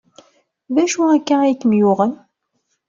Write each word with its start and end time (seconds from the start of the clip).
D 0.73 0.75
acu 0.83 1.01
akka 1.15 1.35
ay 1.41 1.55
kem-yuɣen? 1.61 2.13